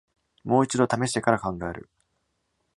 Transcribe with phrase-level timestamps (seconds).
[0.43, 1.87] もう一度ためしてから考える